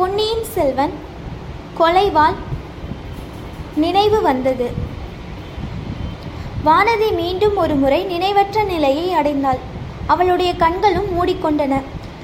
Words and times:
பொன்னியின் 0.00 0.44
செல்வன் 0.52 0.92
கொலைவால் 1.78 2.36
நினைவு 3.82 4.18
வந்தது. 4.26 4.66
வானதி 6.66 7.08
மீண்டும் 7.18 7.56
ஒரு 7.62 7.74
முறை 7.74 7.98
நினைவற்ற 8.12 8.62
நிலையை 8.70 9.06
அடைந்தாள். 9.18 9.60
அவளுடைய 10.12 10.50
கண்களும் 10.62 11.08
மூடிக்கொண்டன. 11.16 11.80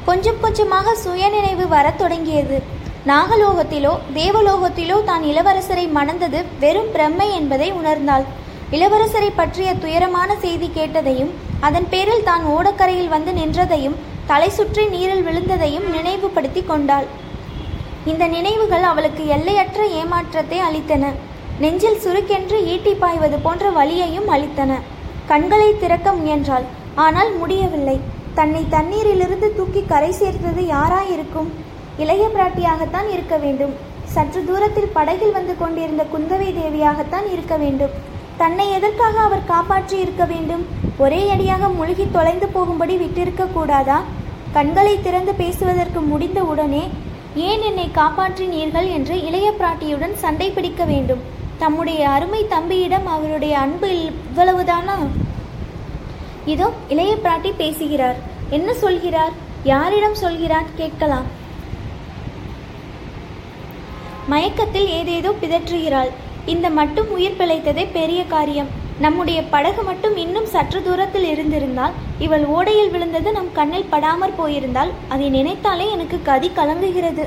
கொஞ்சம் 0.09 0.41
கொஞ்சமாக 0.45 0.95
சுயநினைவு 0.95 1.67
வரத் 1.75 1.99
தொடங்கியது. 1.99 2.63
நாகலோகத்திலோ 3.13 3.93
தேவலோகத்திலோ 4.21 5.05
தான் 5.11 5.27
இளவரசரை 5.33 5.87
மணந்தது 5.99 6.41
வெறும் 6.65 6.91
பிரம்மை 6.97 7.29
என்பதை 7.41 7.73
உணர்ந்தாள். 7.73 8.27
இளவரசரை 8.79 9.31
பற்றிய 9.37 9.75
துயரமான 9.85 10.31
செய்தி 10.47 10.71
கேட்டதையும் 10.79 11.35
அதன் 11.61 11.91
பேரில் 11.91 12.27
தான் 12.31 12.47
ஓடக்கரையில் 12.57 13.15
வந்து 13.17 13.33
நின்றதையும் 13.43 14.01
தலை 14.33 14.51
சுற்றி 14.59 14.87
நீரில் 14.97 15.27
விழுந்ததையும் 15.29 15.89
நினைவுபடுத்தி 15.99 16.65
கொண்டாள். 16.73 17.09
இந்த 18.11 18.25
நினைவுகள் 18.35 18.85
அவளுக்கு 18.91 19.23
எல்லையற்ற 19.37 19.81
ஏமாற்றத்தை 20.01 20.59
அளித்தன. 20.67 21.05
நெஞ்சில் 21.63 22.03
சுருக்கென்று 22.05 22.59
ஈட்டி 22.73 22.93
பாய்வது 23.03 23.39
போன்ற 23.45 23.71
வலியையும் 23.71 24.29
அளித்தன. 24.35 24.73
கண்களை 25.31 25.69
திறக்க 25.83 26.09
முயன்றாள். 26.13 26.67
ஆனால் 27.05 27.31
முடியவில்லை. 27.41 27.97
தன்னை 28.39 28.63
தண்ணீரிலிருந்து 28.75 29.49
தூக்கி 29.57 29.83
கரை 29.93 30.11
சேர்த்தது 30.13 30.63
யாராயிருக்கும்? 30.75 31.49
இளைய 32.03 32.25
பிராட்டியாகத்தான் 32.35 33.09
இருக்க 33.15 33.37
வேண்டும். 33.45 33.75
சற்று 34.15 34.41
தூரத்தில் 34.49 34.95
படகில் 34.97 35.35
வந்து 35.39 35.55
கொண்டிருந்த 35.63 36.03
குந்தவை 36.13 36.49
தேவியாகத்தான் 36.61 37.27
இருக்க 37.35 37.57
வேண்டும். 37.63 37.95
தன்னை 38.43 38.67
எதற்காக 38.79 39.17
அவர் 39.27 39.49
காப்பாற்றி 39.53 39.97
இருக்க 40.05 40.25
வேண்டும்? 40.33 40.63
ஒரே 41.05 41.21
அடியாக 41.35 41.69
முழுகி 41.79 42.07
தொலைந்து 42.17 42.47
போகும்படி 42.57 42.97
விட்டிருக்க 43.03 43.53
கூடாதா? 43.57 43.99
கண்களை 44.57 44.95
திறந்து 45.07 45.35
பேசுவதற்கு 45.43 46.01
முடிந்த 46.13 46.41
உடனே 46.53 46.85
ஏன் 47.37 47.63
என்னை 47.63 47.91
காப்பாற்றினீர்கள் 47.95 48.89
என்று 48.91 49.25
இளைய 49.25 49.53
பிராட்டியுடன் 49.61 50.13
சண்டை 50.13 50.51
பிடிக்க 50.51 50.85
வேண்டும். 50.85 51.21
தம்முடைய 51.59 52.09
அருமை 52.09 52.47
தம்பியிடம் 52.49 53.07
அவருடைய 53.07 53.59
அன்பு 53.59 54.11
இவ்வளவுதானா? 54.11 55.07
இதோ 56.47 56.73
இளைய 56.89 57.17
பிராட்டி 57.25 57.53
பேசுகிறார். 57.57 58.17
என்ன 58.51 58.75
சொல்கிறார்? 58.75 59.33
யாரிடம் 59.65 60.15
சொல்கிறார்? 60.15 60.65
கேட்கலாம். 60.77 61.27
மயக்கத்தில் 64.29 64.89
ஏதேதோ 64.89 65.35
பிதற்றுகிறாள். 65.43 66.11
இந்த 66.47 66.71
மட்டும் 66.71 67.11
உயிர் 67.11 67.39
பிழைத்ததே 67.39 67.87
பெரிய 67.93 68.25
காரியம். 68.25 68.85
நம்முடைய 69.05 69.39
படகு 69.55 69.83
மட்டும் 69.89 70.15
இன்னும் 70.23 70.47
சற்று 70.53 70.79
தூரத்தில் 70.83 71.27
இருந்திருந்தால் 71.33 71.97
இவள் 72.25 72.45
ஓடையில் 72.57 72.93
விழுந்தது 72.93 73.29
நம் 73.33 73.51
கண்ணில் 73.59 73.91
படாமற் 73.91 74.39
போயிருந்தால் 74.39 74.93
அதை 75.15 75.27
நினைத்தாலே 75.37 75.87
எனக்கு 75.97 76.19
கதி 76.29 76.49
கலங்குகிறது. 76.59 77.25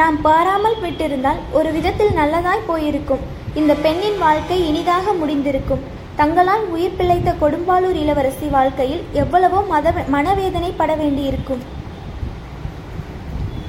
நாம் 0.00 0.16
பாராமல் 0.26 0.76
விட்டிருந்தால் 0.82 1.40
ஒரு 1.58 1.70
விதத்தில் 1.76 2.16
நல்லதாய் 2.18 2.68
போயிருக்கும். 2.70 3.22
இந்த 3.60 3.72
பெண்ணின் 3.84 4.18
வாழ்க்கை 4.24 4.58
இனிதாக 4.70 5.12
முடிந்திருக்கும். 5.20 5.84
தங்களால் 6.20 6.64
உயிர் 6.74 6.96
பிழைத்த 6.98 7.30
கொடும்பாலூர் 7.42 7.98
இளவரசி 8.02 8.48
வாழ்க்கையில் 8.56 9.04
எவ்வளவோ 9.22 9.60
மத 9.72 9.92
மனவேதனை 10.14 10.70
பட 10.80 10.94
வேண்டியிருக்கும். 11.02 11.62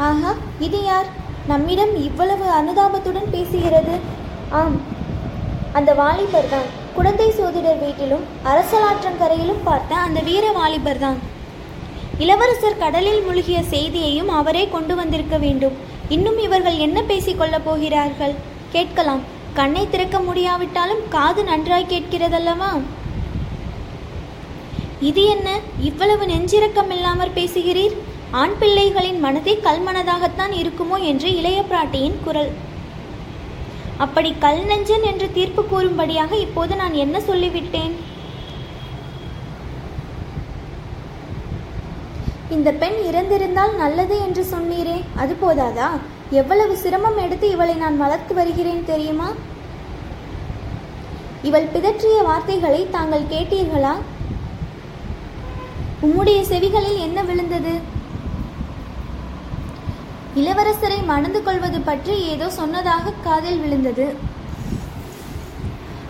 ஆஹா 0.08 0.34
இது 0.68 0.82
யார்? 0.90 1.10
நம்மிடம் 1.52 1.94
இவ்வளவு 2.08 2.48
அனுதாபத்துடன் 2.60 3.32
பேசுகிறது. 3.36 3.96
ஆம். 4.52 4.82
அந்த 5.74 5.94
வாலிபர் 5.94 6.50
தான். 6.50 6.70
குடந்தை 6.96 7.32
சோதிடர் 7.32 7.80
வீட்டிலும் 7.80 8.24
அரசலாற்றங்கரையிலும் 8.46 9.64
பார்த்த 9.64 9.96
அந்த 9.96 10.20
வீர 10.20 10.52
வாலிபர் 10.52 11.00
தான். 11.00 11.20
இளவரசர் 12.18 12.78
கடலில் 12.78 13.22
மூழ்கிய 13.22 13.64
செய்தியையும் 13.64 14.28
அவரே 14.28 14.68
கொண்டு 14.68 14.96
வந்திருக்க 14.96 15.38
வேண்டும். 15.38 15.74
இன்னும் 16.10 16.40
இவர்கள் 16.40 16.78
என்ன 16.78 17.02
பேசிக் 17.02 17.38
கொள்ளப் 17.38 17.66
போகிறார்கள்? 17.66 18.34
கேட்கலாம். 18.72 19.22
கண்ணை 19.54 19.90
திறக்க 19.90 20.20
முடியாவிட்டாலும் 20.20 21.08
காது 21.10 21.44
நன்றாய் 21.44 21.86
கேட்கிறதல்லவா? 21.90 22.82
இது 25.00 25.26
என்ன? 25.26 25.60
இவ்வளவு 25.80 26.26
நெஞ்சிரக்கம் 26.26 26.92
இல்லாமற் 26.92 27.36
பேசுகிறீர்? 27.36 27.96
ஆண் 28.32 28.54
பிள்ளைகளின் 28.60 29.20
மனதே 29.20 29.60
கல்மனதாகத்தான் 29.64 30.52
இருக்குமோ 30.52 31.00
என்று 31.00 31.36
இளைய 31.36 31.64
பிராட்டியின் 31.70 32.20
குரல். 32.24 32.52
அப்படி 34.04 34.30
கல் 34.44 34.62
நெஞ்சன் 34.70 35.06
என்று 35.10 35.28
தீர்ப்பு 35.38 35.62
கூறும்படியாக 35.66 36.32
இப்போது 36.46 36.74
நான் 36.82 36.96
என்ன 37.04 37.18
சொல்லிவிட்டேன்? 37.20 37.94
இந்த 42.56 42.70
பெண் 42.82 42.98
இறந்திருந்தால் 43.10 43.76
நல்லது 43.82 44.16
என்று 44.26 44.44
சொன்னீரே 44.54 44.98
அது 45.24 45.34
போதாதா? 45.44 45.90
எவ்வளவு 46.42 46.74
சிரமம் 46.84 47.22
எடுத்து 47.26 47.46
இவளை 47.50 47.76
நான் 47.84 48.02
வளர்த்து 48.04 48.34
வருகிறேன் 48.40 48.84
தெரியுமா? 48.92 49.30
இவள் 51.50 51.72
பிதற்றிய 51.76 52.18
வார்த்தைகளை 52.30 52.82
தாங்கள் 52.98 53.32
கேட்டீர்களா? 53.34 53.94
உம்முடைய 56.08 56.40
செவிகளில் 56.52 57.00
என்ன 57.08 57.22
விழுந்தது? 57.30 57.74
இளவரசரை 60.40 60.98
மணந்து 61.06 61.44
கொள்வது 61.44 61.82
பற்றி 61.82 62.14
ஏதோ 62.24 62.50
சொன்னதாக 62.50 63.14
காதில் 63.24 63.60
விழுந்தது. 63.60 64.16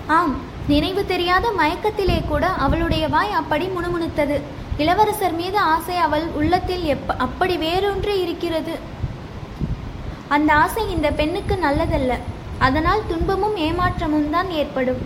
ஆம் 0.07 0.33
நினைவு 0.67 1.05
தெரியாத 1.05 1.45
மயக்கத்திலே 1.59 2.17
கூட 2.27 2.47
அவளுடைய 2.47 3.07
வாய் 3.07 3.31
அப்படி 3.31 3.65
முணுமுணுத்தது. 3.65 4.37
இளவரசர் 4.77 5.33
மீது 5.33 5.57
ஆசை 5.57 5.97
அவள் 5.97 6.27
உள்ளத்தில் 6.39 6.83
எப்ப 6.83 7.15
அப்படி 7.25 7.57
வேறொன்று 7.57 8.13
இருக்கிறது. 8.21 8.75
அந்த 10.27 10.53
ஆசை 10.53 10.91
இந்த 10.91 11.11
பெண்ணுக்கு 11.11 11.55
நல்லதல்ல. 11.55 12.19
அதனால் 12.59 13.07
துன்பமும் 13.07 13.57
ஏமாற்றமும் 13.57 14.29
தான் 14.29 14.49
ஏற்படும். 14.49 15.01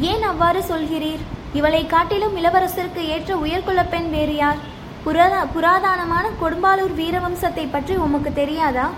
ஏன் 0.00 0.22
அவ்வாறு 0.22 0.60
சொல்கிறீர்? 0.60 1.22
இவளை 1.52 1.86
காட்டிலும் 1.86 2.36
இளவரசருக்கு 2.36 3.04
ஏற்ற 3.14 3.36
உயர்குல 3.36 3.88
பெண் 3.88 4.10
வேறு 4.10 4.36
யார்? 4.36 4.76
புராதா 5.08 5.44
புராதானமான 5.44 6.24
கொடும்பாலூர் 6.40 6.92
வீரவம்சத்தை 6.96 7.68
பற்றி 7.70 7.94
உமக்கு 7.94 8.32
தெரியாதா? 8.32 8.90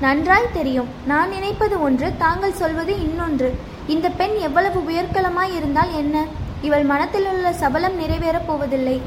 நன்றாய் 0.00 0.52
தெரியும். 0.52 0.88
நான் 1.06 1.28
நினைப்பது 1.28 1.82
ஒன்று 1.82 2.16
தாங்கள் 2.16 2.52
சொல்வது 2.52 3.00
இன்னொன்று. 3.00 3.58
இந்த 3.86 4.08
பெண் 4.08 4.34
எவ்வளவு 4.36 4.80
உயர்கலமாய் 4.80 5.54
இருந்தால் 5.56 5.92
என்ன? 5.92 6.24
இவள் 6.62 6.84
மனத்தில் 6.84 7.26
உள்ள 7.26 7.52
சபலம் 7.52 8.00
நிறைவேறப் 8.00 8.46
போவதில்லை. 8.46 9.02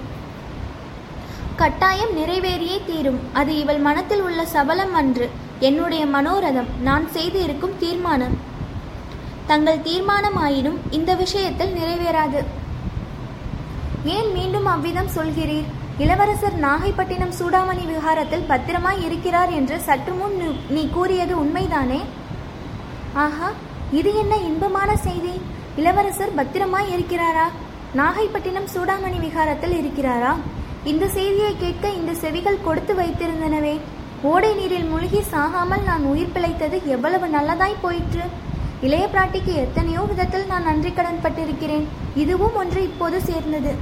கட்டாயம் 1.55 2.17
நிறைவேறியே 2.17 2.85
தீரும். 2.85 3.19
அது 3.33 3.57
இவள் 3.57 3.77
மனத்தில் 3.77 4.21
உள்ள 4.21 4.45
சபலம் 4.45 4.93
அன்று. 4.93 5.29
என்னுடைய 5.59 6.05
மனோரதம். 6.05 6.71
நான் 6.81 7.11
செய்து 7.11 7.43
இருக்கும் 7.43 7.77
தீர்மானம். 7.79 8.37
தங்கள் 9.45 9.77
தீர்மானமாயினும் 9.77 10.77
இந்த 10.89 11.15
விஷயத்தில் 11.15 11.75
நிறைவேறாது. 11.75 12.43
ஏன் 14.03 14.31
மீண்டும் 14.31 14.65
அவ்விதம் 14.65 15.13
சொல்கிறீர்? 15.15 15.65
இளவரசர் 15.97 16.59
நாகைப்பட்டினம் 16.59 17.33
சூடாமணி 17.39 17.85
விகாரத்தில் 17.85 18.45
பத்திரமாய் 18.47 19.03
இருக்கிறார் 19.03 19.49
என்று 19.49 19.79
சற்று 19.79 20.13
முன் 20.13 20.31
நீ- 20.31 20.71
நீ 20.71 20.89
கூறியது 20.89 21.35
உண்மைதானே? 21.35 22.01
ஆஹா 23.13 23.51
இது 23.91 24.15
என்ன 24.15 24.37
இன்பமான 24.37 24.97
செய்தி? 24.97 25.41
இளவரசர் 25.75 26.35
பத்திரமாய் 26.35 26.93
இருக்கிறாரா? 26.93 27.49
நாகைப்பட்டினம் 27.95 28.67
சூடாமணி 28.75 29.19
விகாரத்தில் 29.19 29.71
இருக்கிறாரா? 29.71 30.35
இந்த 30.83 31.07
செய்தியை 31.07 31.55
கேட்க 31.57 31.89
இந்த 31.89 32.13
செவிகள் 32.13 32.63
கொடுத்து 32.63 32.93
வைத்திருந்தனவே. 32.93 33.79
ஓடை 34.21 34.53
நீரில் 34.53 34.85
மூழ்கி 34.85 35.21
சாகாமல் 35.31 35.83
நான் 35.83 36.03
உயிர் 36.03 36.31
பிழைத்தது 36.31 36.81
எவ்வளவு 36.85 37.27
நல்லதாய் 37.27 37.75
போயிற்று. 37.81 38.21
இளைய 38.81 39.09
பிராட்டிக்கு 39.13 39.53
எத்தனையோ 39.53 39.99
விதத்தில் 39.99 40.45
நான் 40.45 40.63
நன்றி 40.63 40.91
கடன் 40.91 41.19
பட்டிருக்கிறேன். 41.23 41.83
இதுவும் 42.15 42.55
ஒன்று 42.55 42.83
இப்போது 42.83 43.21
சேர்ந்தது. 43.21 43.75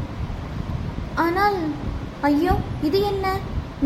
ஆனால் 1.15 1.53
ஐயோ 2.27 2.53
இது 2.87 2.99
என்ன? 3.09 3.25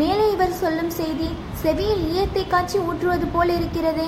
மேலே 0.00 0.24
இவர் 0.32 0.54
சொல்லும் 0.60 0.92
செய்தி 1.00 1.28
செவியில் 1.60 2.00
ஈயத்தை 2.12 2.42
காய்ச்சி 2.52 2.78
ஊற்றுவது 2.78 3.26
போல் 3.34 3.52
இருக்கிறதே. 3.56 4.06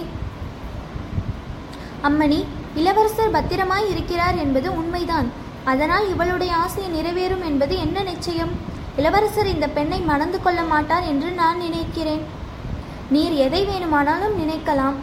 அம்மணி 2.08 2.40
இளவரசர் 2.80 3.34
பத்திரமாய் 3.36 3.86
இருக்கிறார் 3.92 4.38
என்பது 4.44 4.68
உண்மைதான். 4.80 5.28
அதனால் 5.72 6.06
இவளுடைய 6.14 6.52
ஆசை 6.64 6.84
நிறைவேறும் 6.96 7.44
என்பது 7.50 7.76
என்ன 7.84 8.02
நிச்சயம்? 8.10 8.52
இளவரசர் 8.96 9.52
இந்த 9.54 9.68
பெண்ணை 9.76 10.00
மணந்து 10.10 10.40
கொள்ள 10.42 10.60
மாட்டார் 10.72 11.06
என்று 11.12 11.30
நான் 11.40 11.62
நினைக்கிறேன். 11.66 12.22
நீர் 13.14 13.34
எதை 13.46 13.62
வேணுமானாலும் 13.70 14.36
நினைக்கலாம். 14.42 14.98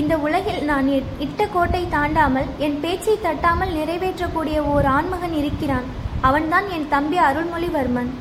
இந்த 0.00 0.14
உலகில் 0.26 0.62
நான் 0.72 0.86
இட்ட 1.24 1.40
கோட்டை 1.46 1.82
தாண்டாமல் 1.96 2.48
என் 2.66 2.78
பேச்சை 2.84 3.18
தட்டாமல் 3.26 3.74
நிறைவேற்றக்கூடிய 3.78 4.60
ஓர் 4.74 4.86
ஆண்மகன் 4.98 5.36
இருக்கிறான். 5.42 5.88
அவன்தான் 6.28 6.68
என் 6.76 6.88
தம்பி 6.94 7.18
அருள்மொழிவர்மன். 7.30 8.12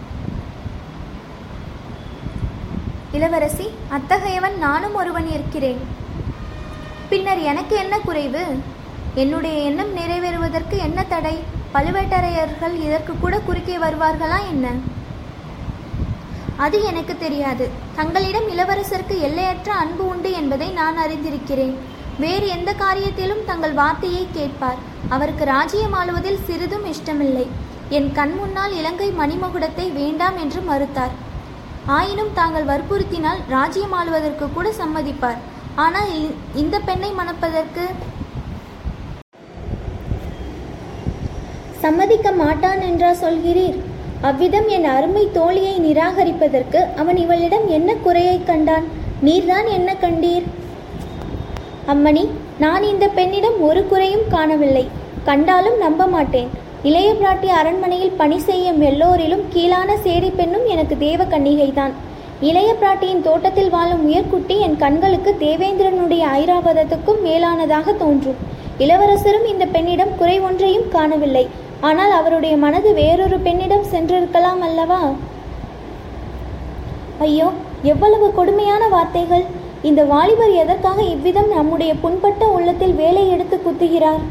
இளவரசி 3.17 3.69
அத்தகையவன் 3.89 4.57
நானும் 4.57 4.95
ஒருவன் 4.95 5.27
இருக்கிறேன். 5.31 5.79
பின்னர் 7.09 7.37
எனக்கு 7.37 7.75
என்ன 7.75 7.99
குறைவு? 7.99 8.45
என்னுடைய 9.15 9.57
எண்ணம் 9.61 9.95
நிறைவேறுவதற்கு 9.97 10.77
என்ன 10.77 11.03
தடை? 11.03 11.35
பழுவேட்டரையர்கள் 11.73 12.75
இதற்கு 12.75 13.13
கூட 13.19 13.39
குறுக்கே 13.39 13.75
வருவார்களா 13.75 14.39
என்ன? 14.49 14.71
அது 16.57 16.83
எனக்கு 16.83 17.17
தெரியாது. 17.17 17.69
தங்களிடம் 17.95 18.47
இளவரசருக்கு 18.49 19.19
எல்லையற்ற 19.19 19.73
அன்பு 19.73 20.07
உண்டு 20.07 20.31
என்பதை 20.31 20.69
நான் 20.69 20.97
அறிந்திருக்கிறேன். 20.97 21.75
வேறு 22.19 22.47
எந்த 22.47 22.73
காரியத்திலும் 22.73 23.45
தங்கள் 23.45 23.73
வார்த்தையை 23.73 24.27
கேட்பார். 24.31 24.81
அவருக்கு 25.09 25.45
ராஜ்யம் 25.45 25.93
ஆளுவதில் 25.93 26.43
சிறிதும் 26.43 26.85
இஷ்டமில்லை. 26.85 27.47
என் 27.89 28.11
கண் 28.11 28.33
முன்னால் 28.33 28.75
இலங்கை 28.75 29.11
மணிமகுடத்தை 29.11 29.93
வேண்டாம் 29.93 30.37
என்று 30.37 30.61
மறுத்தார். 30.61 31.15
ஆயினும் 31.85 32.33
தாங்கள் 32.33 32.63
வற்புறுத்தினால் 32.63 33.37
ராஜ்யம் 33.49 33.91
ஆளுவதற்கு 33.91 34.51
கூட 34.53 34.69
சம்மதிப்பார். 34.69 35.37
ஆனால் 35.75 36.07
இந்த 36.55 36.79
பெண்ணை 36.79 37.11
மணப்பதற்கு 37.11 37.89
சம்மதிக்க 41.81 42.31
மாட்டான் 42.31 42.81
என்றா 42.81 43.09
சொல்கிறீர்? 43.09 43.79
அவ்விதம் 44.21 44.67
என் 44.67 44.85
அருமை 44.85 45.29
தோழியை 45.33 45.79
நிராகரிப்பதற்கு 45.79 46.95
அவன் 46.95 47.17
இவளிடம் 47.17 47.67
என்ன 47.67 47.93
குறையைக் 47.93 48.45
கண்டான்? 48.45 48.83
நீர்தான் 49.23 49.67
என்ன 49.67 49.95
கண்டீர்? 50.01 50.43
அம்மணி 51.87 52.29
நான் 52.59 52.83
இந்த 52.83 53.07
பெண்ணிடம் 53.07 53.61
ஒரு 53.61 53.87
குறையும் 53.87 54.27
காணவில்லை. 54.29 54.87
கண்டாலும் 55.23 55.77
நம்ப 55.77 56.05
மாட்டேன். 56.05 56.62
இளைய 56.87 57.09
பிராட்டி 57.19 57.49
அரண்மனையில் 57.57 58.17
பணி 58.21 58.37
செய்யும் 58.45 58.79
எல்லோரிலும் 58.87 59.43
கீழான 59.53 59.89
சேரி 60.05 60.29
பெண்ணும் 60.39 60.65
எனக்கு 60.73 60.95
தேவ 61.03 61.21
கன்னிகைதான் 61.33 61.93
இளைய 62.47 62.69
பிராட்டியின் 62.81 63.21
தோட்டத்தில் 63.27 63.69
வாழும் 63.75 64.01
உயர்குட்டி 64.07 64.55
என் 64.65 64.75
கண்களுக்கு 64.81 65.31
தேவேந்திரனுடைய 65.43 66.23
ஐராவதத்துக்கும் 66.39 67.21
மேலானதாக 67.27 67.93
தோன்றும். 68.01 68.41
இளவரசரும் 68.83 69.47
இந்த 69.51 69.67
பெண்ணிடம் 69.75 70.13
குறை 70.19 70.35
ஒன்றையும் 70.47 70.89
காணவில்லை. 70.95 71.45
ஆனால் 71.89 72.15
அவருடைய 72.19 72.57
மனது 72.65 72.91
வேறொரு 72.99 73.39
பெண்ணிடம் 73.47 73.87
சென்றிருக்கலாம் 73.93 74.61
அல்லவா? 74.67 75.01
ஐயோ 77.27 77.49
எவ்வளவு 77.93 78.29
கொடுமையான 78.39 78.83
வார்த்தைகள். 78.97 79.47
இந்த 79.91 80.03
வாலிபர் 80.13 80.53
எதற்காக 80.65 81.01
இவ்விதம் 81.15 81.51
நம்முடைய 81.57 81.93
புண்பட்ட 82.05 82.43
உள்ளத்தில் 82.57 82.99
வேலை 83.03 83.25
எடுத்து 83.35 83.57
குத்துகிறார்? 83.65 84.23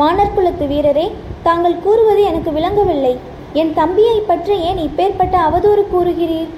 வானர்குலத்து 0.00 0.64
வீரரே 0.74 1.08
தாங்கள் 1.48 1.82
கூறுவது 1.86 2.22
எனக்கு 2.30 2.50
விளங்கவில்லை. 2.56 3.14
என் 3.60 3.72
தம்பியை 3.80 4.16
பற்றி 4.30 4.54
ஏன் 4.68 4.80
இப்பேற்பட்ட 4.86 5.36
அவதூறு 5.48 5.82
கூறுகிறீர்? 5.92 6.50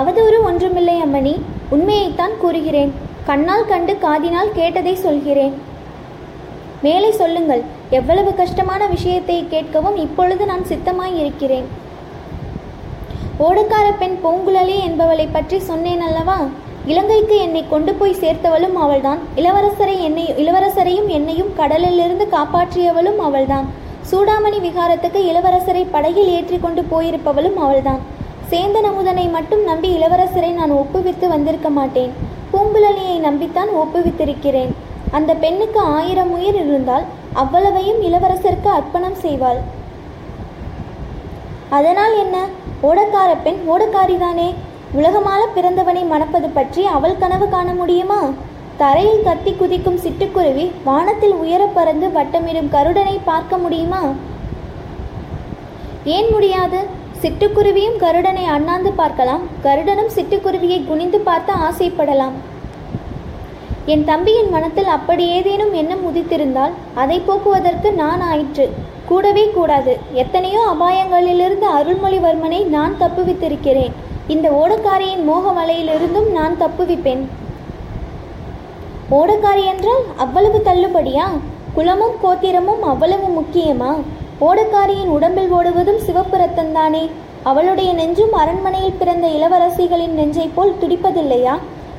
அவதூறு 0.00 0.38
ஒன்றுமில்லை 0.48 0.96
அம்மணி. 1.04 1.34
உண்மையைத்தான் 1.74 2.34
கூறுகிறேன். 2.42 2.92
கண்ணால் 3.28 3.70
கண்டு 3.70 3.92
காதினால் 4.04 4.56
கேட்டதை 4.58 4.94
சொல்கிறேன். 5.06 5.54
மேலே 6.86 7.10
சொல்லுங்கள். 7.20 7.62
எவ்வளவு 7.98 8.30
கஷ்டமான 8.40 8.82
விஷயத்தை 8.94 9.36
கேட்கவும் 9.52 9.96
இப்பொழுது 10.04 10.44
நான் 10.50 10.68
சித்தமாய் 10.70 11.16
இருக்கிறேன் 11.22 11.66
ஓடக்கார 13.46 13.86
பெண் 14.00 14.18
பூங்குழலி 14.24 14.76
என்பவளை 14.88 15.26
பற்றி 15.36 15.58
சொன்னேன் 15.70 16.04
அல்லவா? 16.08 16.36
இலங்கைக்கு 16.86 17.36
என்னை 17.36 17.64
கொண்டு 17.68 17.94
போய் 17.94 18.18
சேர்த்தவளும் 18.22 18.74
அவள்தான். 18.84 19.20
இளவரசரை 19.36 19.94
என்னை 20.00 20.24
இளவரசரையும் 20.42 21.06
என்னையும் 21.06 21.52
கடலிலிருந்து 21.56 22.28
காப்பாற்றியவளும் 22.32 23.20
அவள்தான். 23.28 23.66
சூடாமணி 24.10 24.58
விகாரத்துக்கு 24.66 25.20
இளவரசரை 25.30 25.86
படகில் 25.90 26.28
ஏற்றி 26.28 26.58
கொண்டு 26.58 26.82
போயிருப்பவளும் 26.90 27.56
அவள்தான். 27.56 28.00
சேந்தன் 28.50 28.88
அமுதனை 28.90 29.30
மட்டும் 29.30 29.62
நம்பி 29.64 29.90
இளவரசரை 29.96 30.50
நான் 30.52 30.72
ஒப்புவித்து 30.72 31.28
வந்திருக்க 31.28 31.68
மாட்டேன். 31.68 32.12
பூங்குழலியை 32.52 33.16
நம்பித்தான் 33.28 33.72
ஒப்புவித்திருக்கிறேன். 33.82 34.74
அந்த 35.10 35.34
பெண்ணுக்கு 35.34 35.80
ஆயிரம் 35.80 36.32
உயிர் 36.32 36.54
இருந்தால் 36.54 37.06
அவ்வளவையும் 37.32 38.02
இளவரசருக்கு 38.02 38.70
அர்ப்பணம் 38.78 39.18
செய்வாள். 39.22 39.62
அதனால் 41.70 42.14
என்ன? 42.18 42.36
ஓடக்கார 42.82 43.30
பெண் 43.42 43.60
ஓடக்காரிதானே? 43.74 44.48
உலகமால 44.96 45.46
பிறந்தவனை 45.54 46.04
மணப்பது 46.04 46.48
பற்றி 46.48 46.86
அவள் 46.86 47.18
கனவு 47.18 47.48
காண 47.48 47.74
முடியுமா? 47.74 48.30
தரையில் 48.76 49.22
கத்தி 49.22 49.52
குதிக்கும் 49.52 49.98
சிட்டுக்குருவி 49.98 50.70
வானத்தில் 50.84 51.34
உயரப் 51.34 51.74
பறந்து 51.74 52.08
வட்டமிடும் 52.08 52.68
கருடனை 52.72 53.18
பார்க்க 53.24 53.58
முடியுமா? 53.58 54.02
ஏன் 56.04 56.30
முடியாது? 56.30 56.78
சிட்டுக்குருவியும் 57.22 57.98
கருடனை 57.98 58.44
அண்ணாந்து 58.44 58.92
பார்க்கலாம். 58.92 59.40
கருடனும் 59.62 60.10
சிட்டுக்குருவியை 60.14 60.86
குனிந்து 60.86 61.20
பார்த்து 61.20 61.52
ஆசைப்படலாம். 61.52 62.36
என் 63.86 64.04
தம்பியின் 64.04 64.50
மனத்தில் 64.50 64.86
அப்படி 64.86 65.28
ஏதேனும் 65.28 65.72
எண்ணம் 65.72 66.04
உதித்திருந்தால் 66.06 66.72
அதை 66.94 67.20
போக்குவதற்கு 67.20 67.92
நான் 67.92 68.20
ஆயிற்று. 68.20 68.70
கூடவே 69.06 69.50
கூடாது. 69.50 69.98
எத்தனையோ 70.12 70.74
அபாயங்களிலிருந்து 70.74 71.64
அருள்மொழிவர்மனை 71.78 72.66
நான் 72.66 72.94
தப்புவித்திருக்கிறேன். 73.00 73.92
இந்த 74.32 74.48
ஓடக்காரியின் 74.58 75.24
மோக 75.24 75.50
வலையிலிருந்தும் 75.56 76.28
நான் 76.36 76.54
தப்புவிப்பேன். 76.60 77.22
ஓடக்காரி 79.18 79.64
என்றால் 79.72 80.04
அவ்வளவு 80.16 80.58
தள்ளுபடியா? 80.68 81.26
குலமும் 81.74 82.14
கோத்திரமும் 82.22 82.82
அவ்வளவு 82.92 83.26
முக்கியமா? 83.38 83.90
ஓடக்காரியின் 84.40 85.12
உடம்பில் 85.16 85.52
ஓடுவதும் 85.58 86.00
சிவப்பு 86.06 86.38
ரத்தந்தானே 86.38 87.04
அவளுடைய 87.50 87.90
நெஞ்சும் 87.92 88.34
அரண்மனையில் 88.42 88.98
பிறந்த 89.00 89.26
இளவரசிகளின் 89.36 90.16
நெஞ்சைப் 90.20 90.56
போல் 90.56 90.74
துடிப்பதில்லையா? 90.82 91.54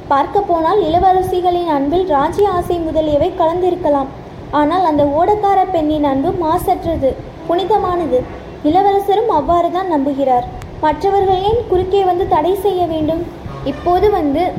பார்க்க 0.08 0.42
போனால் 0.42 0.82
இளவரசிகளின் 0.90 1.72
அன்பில் 1.78 2.08
ராஜ்ய 2.08 2.50
ஆசை 2.50 2.80
முதலியவை 2.80 3.32
கலந்திருக்கலாம். 3.38 4.12
ஆனால் 4.52 4.84
அந்த 4.84 5.04
ஓடக்கார 5.20 5.62
பெண்ணின் 5.72 6.04
அன்பு 6.04 6.32
மாசற்றது 6.46 7.12
புனிதமானது. 7.48 8.20
இளவரசரும் 8.64 9.34
அவ்வாறு 9.40 9.72
தான் 9.72 9.92
நம்புகிறார். 9.96 10.46
மற்றவர்கள் 10.82 11.42
ஏன் 11.42 11.62
குறுக்கே 11.70 12.04
வந்து 12.04 12.28
தடை 12.28 12.56
செய்ய 12.56 12.86
வேண்டும். 12.86 13.24
இப்போது 13.66 14.12
வந்து 14.12 14.52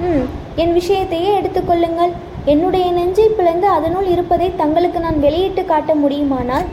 ம் 0.00 0.24
என் 0.56 0.74
விஷயத்தையே 0.80 1.30
எடுத்துக்கொள்ளுங்கள் 1.38 2.12
என்னுடைய 2.44 2.92
நெஞ்சை 2.92 3.28
பிளந்து 3.28 3.66
அதனுள் 3.66 4.06
இருப்பதை 4.06 4.52
தங்களுக்கு 4.56 5.00
நான் 5.00 5.20
வெளியிட்டு 5.20 5.64
காட்ட 5.64 5.94
முடியுமானால்? 5.94 6.64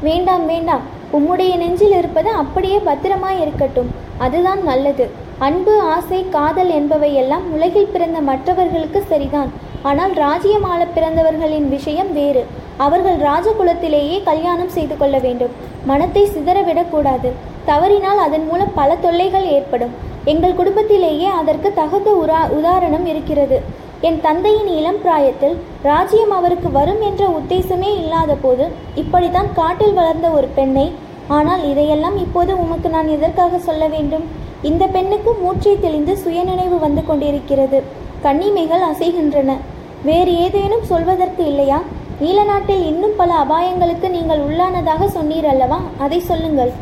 வேண்டாம் 0.00 0.46
வேண்டாம். 0.46 0.82
உம்முடைய 1.12 1.56
நெஞ்சில் 1.56 1.96
இருப்பது 1.98 2.30
அப்படியே 2.30 2.78
பத்திரமாய் 2.78 3.40
இருக்கட்டும். 3.40 3.90
அதுதான் 4.18 4.62
நல்லது. 4.62 5.10
அன்பு 5.38 5.80
ஆசை 5.80 6.28
காதல் 6.28 6.70
என்பவையெல்லாம் 6.70 7.44
உலகில் 7.52 7.92
பிறந்த 7.92 8.20
மற்றவர்களுக்கு 8.20 9.02
சரிதான். 9.08 9.52
ஆனால் 9.82 10.12
ராஜ்யமால 10.12 10.86
பிறந்தவர்களின் 10.94 11.68
விஷயம் 11.68 12.12
வேறு. 12.12 12.46
அவர்கள் 12.76 13.16
ராஜகுலத்திலேயே 13.16 14.22
கல்யாணம் 14.22 14.68
செய்து 14.68 14.96
கொள்ள 14.96 15.18
வேண்டும். 15.18 15.67
மனத்தை 15.84 16.24
சிதறவிடக்கூடாது 16.24 17.30
தவறினால் 17.64 18.18
அதன் 18.18 18.46
மூலம் 18.46 18.74
பல 18.74 18.96
தொல்லைகள் 18.96 19.46
ஏற்படும். 19.46 19.90
எங்கள் 20.24 20.54
குடும்பத்திலேயே 20.54 21.24
அதற்கு 21.24 21.72
தகுந்த 21.74 22.10
உரா 22.24 22.50
உதாரணம் 22.50 23.06
இருக்கிறது. 23.06 23.58
என் 24.00 24.20
தந்தையின் 24.20 24.66
இளம் 24.66 25.00
பிராயத்தில் 25.02 25.56
ராஜ்யம் 25.82 26.30
அவருக்கு 26.30 26.70
வரும் 26.70 27.00
என்ற 27.00 27.40
உத்தேசமே 27.40 27.90
இல்லாத 28.02 28.34
போது 28.34 28.68
இப்படித்தான் 28.94 29.48
காட்டில் 29.52 29.94
வளர்ந்த 29.94 30.28
ஒரு 30.28 30.48
பெண்ணை 30.54 30.92
ஆனால் 31.28 31.62
இதையெல்லாம் 31.70 32.16
இப்போது 32.16 32.58
உமக்கு 32.58 32.88
நான் 32.88 33.08
எதற்காக 33.08 33.58
சொல்ல 33.58 33.86
வேண்டும்? 33.86 34.24
இந்த 34.62 34.86
பெண்ணுக்கு 34.86 35.32
மூச்சை 35.40 35.80
தெளிந்து 35.80 36.16
சுயநினைவு 36.16 36.78
வந்து 36.78 37.04
கொண்டிருக்கிறது. 37.06 37.82
கண்ணிமைகள் 38.22 38.80
அசைகின்றன. 38.80 39.56
வேறு 40.04 40.38
ஏதேனும் 40.38 40.84
சொல்வதற்கு 40.84 41.46
இல்லையா? 41.46 41.80
நீல 42.22 42.38
நாட்டில் 42.48 42.84
இன்னும் 42.90 43.16
பல 43.18 43.32
அபாயங்களுக்கு 43.42 44.06
நீங்கள் 44.14 44.40
உள்ளானதாக 44.46 45.02
சொன்னீர் 45.16 45.46
அல்லவா 45.50 45.78
அதை 46.04 46.18
சொல்லுங்கள். 46.30 46.72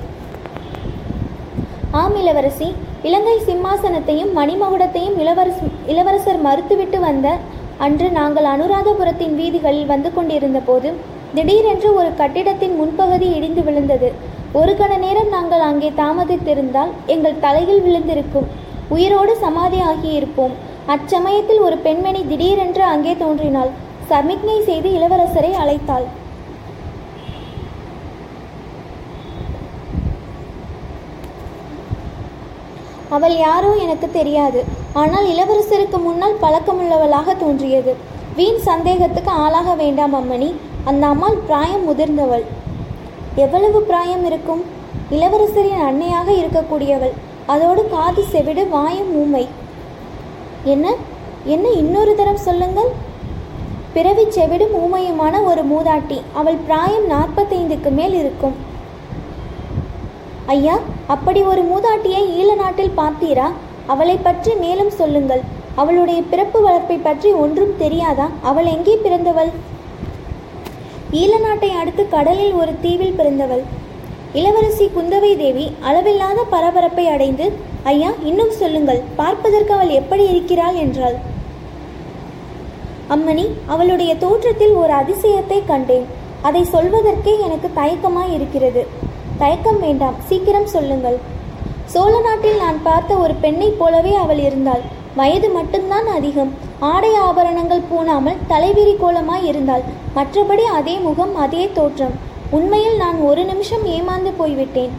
ஆம் 2.00 2.16
இளவரசி. 2.20 2.68
இலங்கை 3.08 3.34
சிம்மாசனத்தையும் 3.48 4.32
மணிமகுடத்தையும் 4.38 5.18
இளவரச 5.22 5.58
இளவரசர் 5.92 6.40
மறுத்துவிட்டு 6.46 7.00
வந்த 7.06 7.28
அன்று 7.86 8.08
நாங்கள் 8.18 8.48
அனுராதபுரத்தின் 8.54 9.34
வீதிகளில் 9.40 9.90
வந்து 9.92 10.10
கொண்டிருந்த 10.16 10.60
போது 10.68 10.90
திடீரென்று 11.36 11.88
ஒரு 12.00 12.10
கட்டிடத்தின் 12.20 12.76
முன்பகுதி 12.80 13.28
இடிந்து 13.38 13.64
விழுந்தது. 13.66 14.10
ஒரு 14.60 14.74
கண 14.80 14.92
நேரம் 15.06 15.32
நாங்கள் 15.36 15.64
அங்கே 15.70 15.90
தாமதித்திருந்தால் 16.02 16.92
எங்கள் 17.14 17.42
தலையில் 17.46 17.82
விழுந்திருக்கும். 17.86 18.46
உயிரோடு 18.96 19.34
சமாதி 19.44 19.80
ஆகியிருப்போம் 19.90 20.54
அச்சமயத்தில் 20.94 21.60
ஒரு 21.66 21.76
பெண்மணி 21.86 22.22
திடீரென்று 22.30 22.84
அங்கே 22.94 23.14
தோன்றினாள். 23.24 23.72
சமிக்ஞை 24.10 24.56
செய்து 24.68 24.88
இளவரசரை 24.98 25.50
அழைத்தாள். 25.62 26.06
அவள் 33.16 33.34
யாரோ 33.38 33.70
எனக்கு 33.84 34.06
தெரியாது. 34.10 34.60
ஆனால் 35.02 35.26
இளவரசருக்கு 35.32 35.98
முன்னால் 36.06 36.40
பழக்கமுள்ளவளாக 36.44 37.36
தோன்றியது. 37.42 37.92
வீண் 38.38 38.60
சந்தேகத்துக்கு 38.68 39.32
ஆளாக 39.44 39.74
வேண்டாம் 39.82 40.14
அம்மணி. 40.20 40.50
அந்த 40.90 41.04
அம்மாள் 41.12 41.38
பிராயம் 41.48 41.86
முதிர்ந்தவள். 41.88 42.44
எவ்வளவு 43.44 43.78
பிராயம் 43.90 44.24
இருக்கும்? 44.30 44.62
இளவரசரின் 45.16 45.84
அன்னையாக 45.88 46.28
இருக்கக்கூடியவள். 46.42 47.14
அதோடு 47.54 47.82
காது 47.94 48.22
செவிடு 48.32 48.62
வாயும் 48.68 49.12
ஊமை. 49.22 49.44
என்ன? 50.74 50.94
என்ன 51.54 51.66
இன்னொரு 51.82 52.14
தரம் 52.14 52.44
சொல்லுங்கள்? 52.46 52.90
பிறவி 53.96 54.24
செவிடும் 54.36 54.74
ஊமையுமான 54.84 55.34
ஒரு 55.50 55.62
மூதாட்டி. 55.72 56.18
அவள் 56.40 56.58
பிராயம் 56.66 57.06
நாற்பத்தைந்துக்கு 57.12 57.90
மேல் 57.98 58.16
இருக்கும். 58.22 58.56
ஐயா 60.54 60.74
அப்படி 61.14 61.40
ஒரு 61.52 61.62
மூதாட்டியை 61.70 62.22
ஈழ 62.40 62.48
நாட்டில் 62.62 62.98
பார்த்தீரா? 62.98 63.46
அவளை 63.92 64.16
பற்றி 64.26 64.52
மேலும் 64.64 64.92
சொல்லுங்கள். 65.00 65.42
அவளுடைய 65.82 66.20
பிறப்பு 66.30 66.58
வளர்ப்பை 66.66 66.98
பற்றி 67.06 67.30
ஒன்றும் 67.44 67.74
தெரியாதா? 67.82 68.26
அவள் 68.50 68.68
எங்கே 68.74 68.94
பிறந்தவள்? 69.04 69.50
ஈழ 71.22 71.32
நாட்டை 71.46 71.70
அடுத்து 71.80 72.04
கடலில் 72.14 72.54
ஒரு 72.60 72.72
தீவில் 72.84 73.16
பிறந்தவள். 73.18 73.64
இளவரசி 74.38 74.86
குந்தவை 74.96 75.32
தேவி 75.42 75.66
அளவில்லாத 75.88 76.40
பரபரப்பை 76.54 77.06
அடைந்து 77.14 77.46
ஐயா 77.92 78.10
இன்னும் 78.30 78.54
சொல்லுங்கள். 78.60 79.00
பார்ப்பதற்கு 79.20 79.72
அவள் 79.76 79.92
எப்படி 80.00 80.24
இருக்கிறாள்? 80.32 80.78
என்றாள். 80.84 81.16
அம்மணி 83.14 83.44
அவளுடைய 83.72 84.12
தோற்றத்தில் 84.22 84.74
ஒரு 84.82 84.92
அதிசயத்தை 85.00 85.58
கண்டேன். 85.70 86.06
அதை 86.48 86.62
சொல்வதற்கே 86.74 87.32
எனக்கு 87.46 87.68
தயக்கமாய் 87.78 88.32
இருக்கிறது 88.36 88.82
தயக்கம் 89.42 89.80
வேண்டாம் 89.84 90.16
சீக்கிரம் 90.28 90.70
சொல்லுங்கள். 90.74 91.18
சோழ 91.92 92.12
நாட்டில் 92.26 92.62
நான் 92.62 92.78
பார்த்த 92.86 93.18
ஒரு 93.24 93.34
பெண்ணைப் 93.42 93.76
போலவே 93.80 94.12
அவள் 94.22 94.40
இருந்தாள். 94.46 94.82
வயது 95.18 95.48
மட்டும்தான் 95.56 96.08
அதிகம். 96.18 96.50
ஆடை 96.92 97.10
ஆபரணங்கள் 97.26 97.84
பூணாமல் 97.90 98.40
தலைவிரி 98.50 98.94
கோலமாய் 99.02 99.46
இருந்தாள் 99.50 99.84
மற்றபடி 100.16 100.64
அதே 100.78 100.96
முகம் 101.06 101.34
அதே 101.44 101.62
தோற்றம். 101.76 102.16
உண்மையில் 102.56 102.96
நான் 103.02 103.18
ஒரு 103.28 103.44
நிமிஷம் 103.50 103.84
ஏமாந்து 103.96 104.32
போய்விட்டேன். 104.40 104.92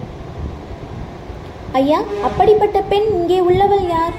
ஐயா 1.82 2.00
அப்படிப்பட்ட 2.28 2.78
பெண் 2.94 3.08
இங்கே 3.18 3.40
உள்ளவள் 3.50 3.86
யார்? 3.96 4.16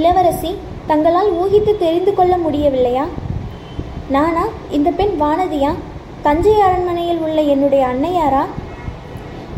இளவரசி 0.00 0.52
தங்களால் 0.86 1.30
ஊகித்து 1.32 1.72
தெரிந்து 1.76 2.14
கொள்ள 2.14 2.36
முடியவில்லையா? 2.36 3.04
நானா 4.08 4.44
இந்த 4.70 4.90
பெண் 4.90 5.14
வானதியா? 5.20 5.70
தஞ்சை 6.22 6.60
அரண்மனையில் 6.60 7.18
உள்ள 7.18 7.40
என்னுடைய 7.40 7.86
அன்னையாரா? 7.86 8.44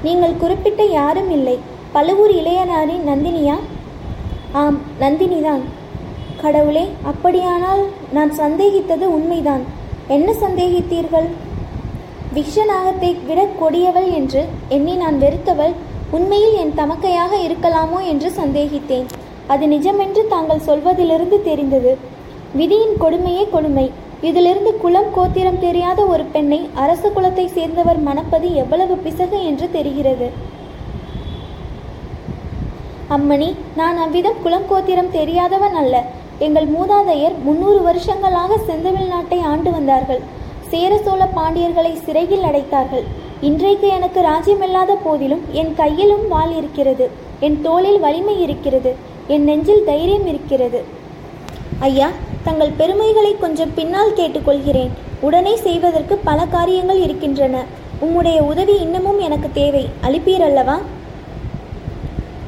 நீங்கள் 0.03 0.37
குறிப்பிட்ட 0.37 0.83
யாரும் 0.85 1.31
இல்லை. 1.31 1.59
பழுவூர் 1.93 2.31
இளையனாரின் 2.31 3.05
நந்தினியா? 3.11 3.57
ஆம் 4.53 4.79
நந்தினிதான். 5.01 5.65
கடவுளே 6.43 6.85
அப்படியானால் 7.03 7.83
நான் 8.13 8.33
சந்தேகித்தது 8.39 9.07
உண்மைதான். 9.19 9.65
என்ன 10.09 10.33
சந்தேகித்தீர்கள்? 10.33 11.29
விஷநாகத்தை 12.35 13.11
விட 13.27 13.47
கொடியவள் 13.61 14.09
என்று 14.13 14.45
எண்ணி 14.69 14.95
நான் 14.95 15.21
வெறுத்தவள் 15.21 15.75
உண்மையில் 16.11 16.57
என் 16.63 16.75
தமக்கையாக 16.77 17.33
இருக்கலாமோ 17.47 18.01
என்று 18.13 18.29
சந்தேகித்தேன். 18.41 19.07
அது 19.53 19.65
நிஜமென்று 19.73 20.23
தாங்கள் 20.33 20.67
சொல்வதிலிருந்து 20.69 21.39
தெரிந்தது. 21.49 21.93
விதியின் 22.59 22.97
கொடுமையே 23.03 23.45
கொடுமை. 23.55 23.87
இதிலிருந்து 24.29 24.71
குலம் 24.83 25.11
கோத்திரம் 25.15 25.59
தெரியாத 25.65 26.01
ஒரு 26.13 26.25
பெண்ணை 26.35 26.59
அரச 26.83 27.11
குலத்தை 27.17 27.47
சேர்ந்தவர் 27.57 28.01
மணப்பது 28.09 28.49
எவ்வளவு 28.63 28.95
பிசகு 29.07 29.39
என்று 29.51 29.67
தெரிகிறது. 29.77 30.29
அம்மணி 33.17 33.51
நான் 33.81 33.99
அவ்விதம் 34.05 34.41
குலம் 34.45 34.69
கோத்திரம் 34.71 35.11
தெரியாதவன் 35.19 35.77
அல்ல. 35.83 35.97
எங்கள் 36.47 36.67
மூதாதையர் 36.77 37.37
முன்னூறு 37.45 37.81
வருஷங்களாக 37.89 38.59
செந்தமிழ் 38.69 39.13
நாட்டை 39.13 39.39
ஆண்டு 39.51 39.71
வந்தார்கள். 39.77 40.23
சேர 40.73 40.93
சோழ 41.05 41.23
பாண்டியர்களை 41.37 41.93
சிறையில் 42.07 42.47
அடைத்தார்கள். 42.49 43.05
இன்றைக்கு 43.49 43.89
எனக்கு 43.97 44.21
ராஜ்யமில்லாத 44.31 44.93
போதிலும் 45.05 45.45
என் 45.61 45.73
கையிலும் 45.75 46.25
வாள் 46.29 46.55
இருக்கிறது. 46.61 47.07
என் 47.47 47.59
தோளில் 47.67 48.01
வலிமை 48.05 48.37
இருக்கிறது. 48.47 48.93
என் 49.29 49.45
நெஞ்சில் 49.45 49.85
தைரியம் 49.85 50.27
இருக்கிறது. 50.27 50.85
ஐயா 51.79 52.09
தங்கள் 52.45 52.77
பெருமைகளை 52.77 53.37
கொஞ்சம் 53.37 53.75
பின்னால் 53.75 54.15
கேட்டுக்கொள்கிறேன். 54.15 54.89
உடனே 55.21 55.57
செய்வதற்கு 55.57 56.17
பல 56.17 56.47
காரியங்கள் 56.47 57.01
இருக்கின்றன. 57.01 57.65
உம்முடைய 58.03 58.41
உதவி 58.41 58.81
இன்னமும் 58.81 59.19
எனக்கு 59.19 59.49
தேவை. 59.53 59.89
அளிப்பீரல்லவா 60.03 60.77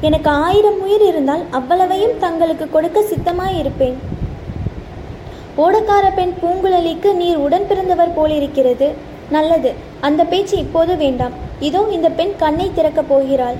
எனக்கு 0.01 0.29
ஆயிரம் 0.29 0.81
உயிர் 0.81 1.01
இருந்தால் 1.01 1.41
அவ்வளவையும் 1.51 2.19
தங்களுக்கு 2.19 2.69
கொடுக்க 2.69 2.99
சித்தமாயிருப்பேன். 2.99 3.97
ஓடக்கார 5.57 6.13
பெண் 6.15 6.33
பூங்குழலிக்கு 6.41 7.13
நீர் 7.13 7.37
உடன் 7.37 7.67
பிறந்தவர் 7.67 8.13
போலிருக்கிறது. 8.13 8.93
நல்லது. 9.29 9.73
அந்த 10.01 10.23
பேச்சு 10.23 10.57
இப்போது 10.57 10.95
வேண்டாம். 10.95 11.31
இதோ 11.59 11.87
இந்த 11.91 12.09
பெண் 12.09 12.31
கண்ணை 12.37 12.71
திறக்கப் 12.75 13.09
போகிறாள். 13.09 13.55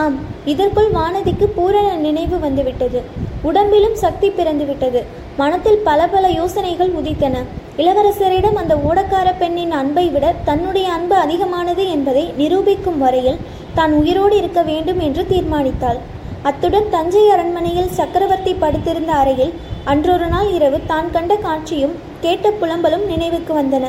ஆம் 0.00 0.16
இதற்குள் 0.52 0.88
வானதிக்கு 0.96 1.46
பூரண 1.56 1.88
நினைவு 2.06 2.36
வந்துவிட்டது. 2.44 3.00
உடம்பிலும் 3.48 3.94
சக்தி 4.02 4.28
பிறந்துவிட்டது. 4.28 5.00
மனத்தில் 5.40 5.78
பல 5.88 6.00
பல 6.14 6.24
யோசனைகள் 6.38 6.90
உதித்தன. 7.00 7.42
இளவரசரிடம் 7.82 8.58
அந்த 8.62 8.74
ஓடக்கார 8.88 9.28
பெண்ணின் 9.38 9.74
அன்பை 9.80 10.04
விட 10.14 10.34
தன்னுடைய 10.44 10.86
அன்பு 10.96 11.16
அதிகமானது 11.24 11.84
என்பதை 11.94 12.24
நிரூபிக்கும் 12.40 12.98
வரையில் 13.04 13.38
தான் 13.78 13.92
உயிரோடு 14.00 14.36
இருக்க 14.36 14.62
வேண்டும் 14.70 15.00
என்று 15.06 15.24
தீர்மானித்தாள். 15.32 16.00
அத்துடன் 16.42 16.90
தஞ்சை 16.90 17.24
அரண்மனையில் 17.34 17.94
சக்கரவர்த்தி 17.98 18.54
படுத்திருந்த 18.54 19.12
அறையில் 19.12 19.54
அன்றொரு 19.92 20.26
நாள் 20.34 20.50
இரவு 20.58 20.80
தான் 20.86 21.08
கண்ட 21.16 21.34
காட்சியும் 21.46 21.94
கேட்ட 22.20 22.50
புலம்பலும் 22.60 23.06
நினைவுக்கு 23.06 23.54
வந்தன. 23.60 23.86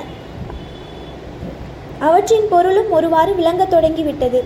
அவற்றின் 2.07 2.47
பொருளும் 2.49 2.89
ஒருவாறு 2.91 3.31
விளங்கத் 3.35 3.73
தொடங்கிவிட்டது. 3.75 4.39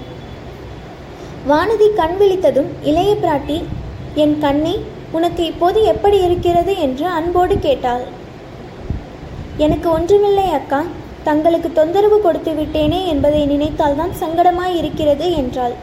வானதி 1.49 1.85
கண் 1.95 2.15
விழித்ததும் 2.19 2.67
இளைய 2.89 3.11
பிராட்டி 3.21 3.55
என் 4.23 4.35
கண்ணே 4.39 4.73
உனக்கு 5.11 5.45
இப்போது 5.45 5.79
எப்படி 5.83 6.17
இருக்கிறது? 6.21 6.73
என்று 6.77 7.05
அன்போடு 7.07 7.59
கேட்டாள். 7.59 8.03
எனக்கு 9.57 9.87
ஒன்றுமில்லை 9.89 10.45
அக்கா. 10.49 10.81
தங்களுக்கு 11.23 11.69
தொந்தரவு 11.71 12.21
கொடுத்து 12.21 12.51
விட்டேனே 12.51 12.99
என்பதை 13.05 13.41
நினைத்தால்தான் 13.53 14.13
சங்கடமாய் 14.19 14.75
இருக்கிறது 14.75 15.25
என்றாள். 15.31 15.75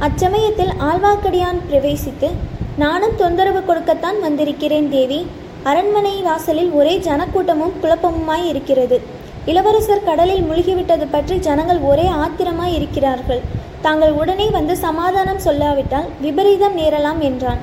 அச்சமயத்தில் 0.00 0.72
ஆழ்வார்க்கடியான் 0.88 1.62
பிரவேசித்து 1.70 2.30
நானும் 2.76 3.16
தொந்தரவு 3.16 3.60
கொடுக்கத்தான் 3.60 4.20
வந்திருக்கிறேன் 4.20 4.90
தேவி. 4.90 5.26
அரண்மனை 5.62 6.22
வாசலில் 6.22 6.70
ஒரே 6.70 6.96
ஜனக்கூட்டமும் 6.98 7.78
குழப்பமுமாய் 7.82 8.46
இருக்கிறது. 8.46 9.00
இளவரசர் 9.46 10.04
கடலில் 10.04 10.46
முழுகிவிட்டது 10.50 11.06
பற்றி 11.10 11.36
ஜனங்கள் 11.38 11.78
ஒரே 11.78 12.08
ஆத்திரமாய் 12.24 12.74
இருக்கிறார்கள். 12.74 13.42
தாங்கள் 13.86 14.18
உடனே 14.22 14.46
வந்து 14.50 14.74
சமாதானம் 14.86 15.44
சொல்லாவிட்டால் 15.44 16.08
விபரீதம் 16.20 16.76
நேரலாம் 16.78 17.20
என்றான். 17.30 17.62